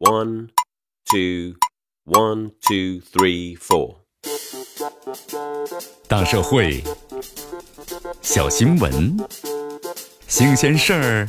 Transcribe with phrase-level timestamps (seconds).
[0.00, 0.50] One,
[1.10, 1.56] two,
[2.04, 3.96] one, two, three, four。
[6.06, 6.84] 大社会，
[8.22, 9.16] 小新闻，
[10.28, 11.28] 新鲜事儿，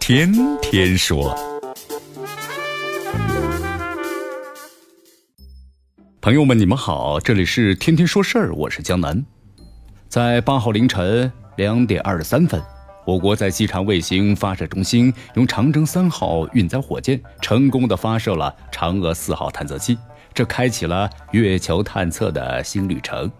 [0.00, 1.36] 天天说。
[6.22, 9.22] 朋友们，你们好，这里是天天说事儿，我是江南。
[10.08, 12.62] 在八号凌晨两点二十三分。
[13.04, 19.98] 我国在西昌卫星发射中心用长征三号运载火箭成功的发射了嫦娥四号探测器，
[20.32, 23.30] 这开启了月球探测的新旅程。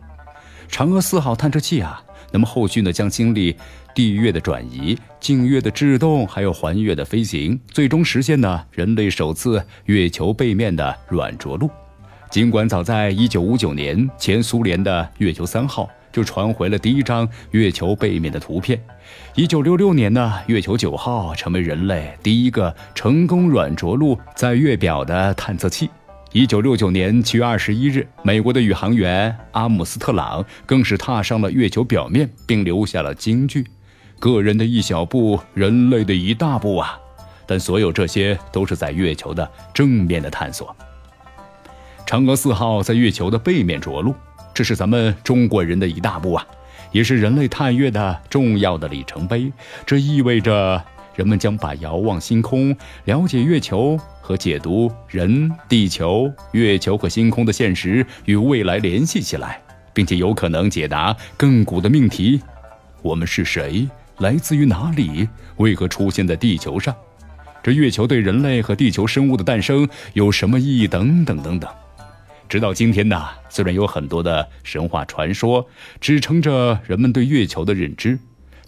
[0.71, 3.57] 嫦娥四号探测器啊，那么后续呢将经历
[3.95, 11.71] 地月的转移、近月的制动，还有环月的飞行，最终实现呢人类首次月球背面的软着陆。
[12.31, 15.89] 尽管早在一九五九年，前苏联的月球三号。
[16.15, 18.81] 就传回了第一张月球背面的图片。
[19.35, 25.91] 一九六六年呢，月球九号成为人类第一个成功软着陆在月表的探测器。
[26.31, 33.67] 一九六九年七月二十一日，美国的宇航员阿姆斯特朗更是踏上了月球表面，并留下了金句
[34.21, 36.97] ：“个人的一小步，人类的一大步啊！”
[37.47, 40.75] 但所有这些都是在月球的正面的探索。
[42.07, 44.15] 嫦娥四号在月球的背面着陆。
[44.55, 46.47] 这是咱们中国人的一大步啊，
[46.93, 49.53] 也是人类探月的重要的里程碑。
[49.85, 50.81] 这意味着
[51.17, 52.75] 人们将把遥望星空、
[53.05, 59.61] 了解月球和解读人、地球、月球和星空的现实与未来联系起来，
[59.93, 62.41] 并且有可能解答亘古的命题：
[63.03, 63.89] 我们是谁？
[64.19, 65.29] 来自于哪里？
[65.57, 66.95] 为何出现在地球上？
[67.61, 70.87] 这月球对人类和地球生物的诞生有什么意义？
[70.87, 71.69] 等等等等。
[72.55, 75.69] 直到今天呢，虽然有很多的神话传说
[76.01, 78.17] 支撑着人们对月球的认知，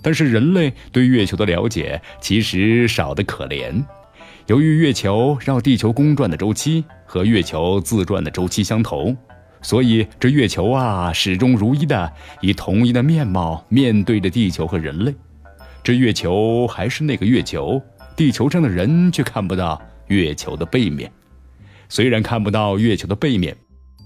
[0.02, 3.80] 但是人类对月球的了解其实少得可怜。
[4.48, 9.16] 由于月球绕地球公转的周期和月球自转的周期相同，
[9.62, 15.14] 所以这月球啊始终如一的以同一的面貌面对着地球和人类。
[15.84, 17.80] 这月球还是那个月球，
[18.16, 21.08] 地球上的人却看不到月球的背面。
[21.88, 23.56] 虽然看不到月球的背面。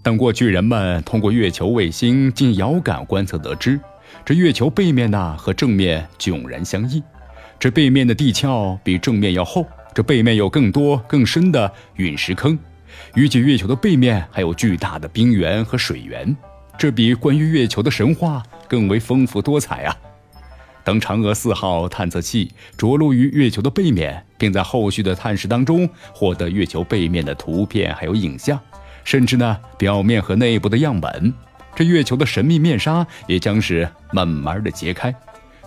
[0.02, 3.78] 但过去人们通过月球卫星进遥感观测得知，
[4.24, 7.02] 这月球背面呢和正面迥然相异，
[7.58, 12.58] 这背面的地壳比正面要厚，这背面有更多更深的陨石坑，
[13.14, 16.34] 预计月球的背面还有巨大的冰原和水源，
[16.78, 19.96] 这比关于月球的神话更为丰富多彩啊！
[20.82, 28.58] 当嫦娥四号探测器着陆于月球的背面，并在后续的探视当中获得月球背面的图片还有影像。
[29.10, 31.34] 甚至呢，表面和内部的样本，
[31.74, 35.12] 这月球的神秘面纱也将是慢慢的揭开，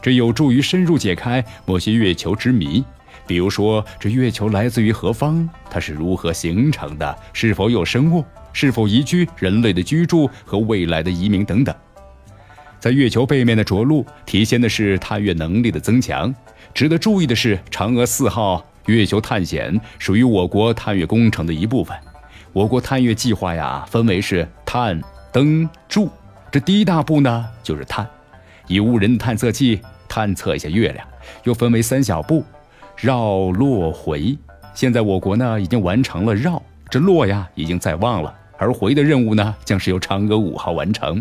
[0.02, 2.82] 这有助于深入解开某些月球之谜，
[3.28, 11.76] 比如说这月球来自于何方，它是如何形成的，是否有生物，是否宜居人类的居住和未来的移民等等。
[12.80, 16.34] 在月球背面的着陆，体现的是探月能力的增强。
[16.74, 21.94] 值得注意的是，嫦娥四号月球探险属于我国探月工程的一部分。
[22.54, 26.08] 我国探月计划呀，分为是探、登、驻。
[26.52, 28.08] 这第一大步呢，就是探，
[28.68, 31.06] 以无人探测器探测一下月亮。
[31.46, 32.46] 又分为三小步：
[32.96, 34.38] 绕、落、回。
[34.76, 38.32] 现在我国呢，已经完成了绕，这落呀，已经在望了。
[38.60, 41.20] 而回的任务呢，将是由嫦娥五号完成，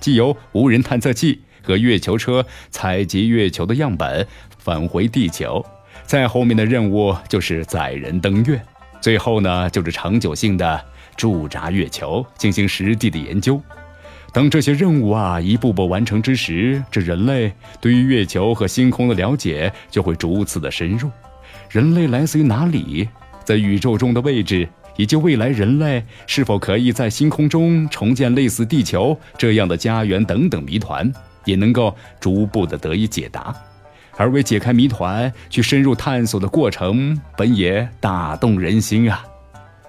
[0.00, 4.26] 即由无人探测器和月球车采集月球的样本，
[4.56, 5.62] 返回地球。
[6.06, 8.58] 再后面的任务就是载人登月。
[9.04, 10.82] 最后呢，就是长久性的
[11.14, 13.60] 驻扎月球，进行实地的研究。
[14.32, 21.10] 当这些任务啊一步步完成之时，这人类对于月球和星空的了解就会逐次的深入。
[21.68, 23.06] 人类来自于哪里，
[23.44, 24.66] 在宇宙中的位置，
[24.96, 31.12] 以及未来人类是否可以在星空中重建类似地球这样的家园等等谜团，
[31.44, 33.54] 也能够逐步的得以解答。
[34.16, 39.24] 而为解开谜团去深入探索的过程，本也打动人心啊！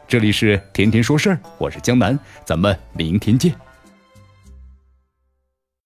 [0.08, 3.54] 这里是天天说事儿，我是江南，咱们明天见。